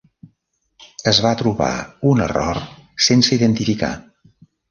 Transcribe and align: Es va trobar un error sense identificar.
Es 1.11 1.19
va 1.25 1.33
trobar 1.41 1.69
un 2.13 2.25
error 2.27 2.63
sense 3.09 3.37
identificar. 3.39 3.93